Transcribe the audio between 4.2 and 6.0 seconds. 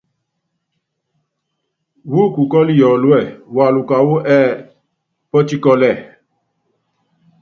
ɛ́ɛ́ Pɔtikɔ́lɛ.